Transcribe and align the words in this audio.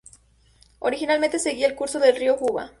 Originalmente 0.79 1.37
seguía 1.37 1.67
el 1.67 1.75
curso 1.75 1.99
del 1.99 2.15
río 2.15 2.35
Juba. 2.35 2.69